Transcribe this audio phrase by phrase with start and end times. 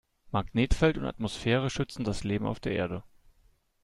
[0.33, 3.03] Magnetfeld und Atmosphäre schützen das Leben auf der Erde.